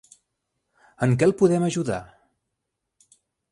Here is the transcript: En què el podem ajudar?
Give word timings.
En 1.07 1.13
què 1.19 1.27
el 1.29 1.35
podem 1.43 1.67
ajudar? 1.69 2.01